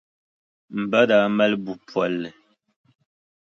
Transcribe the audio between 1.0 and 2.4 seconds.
daa mali buʼ polli.